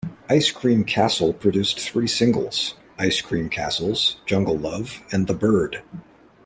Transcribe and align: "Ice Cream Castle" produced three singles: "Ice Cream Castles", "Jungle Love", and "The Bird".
"Ice 0.31 0.49
Cream 0.49 0.83
Castle" 0.83 1.31
produced 1.31 1.79
three 1.79 2.07
singles: 2.07 2.73
"Ice 2.97 3.21
Cream 3.21 3.49
Castles", 3.49 4.17
"Jungle 4.25 4.57
Love", 4.57 5.01
and 5.11 5.27
"The 5.27 5.35
Bird". 5.35 5.83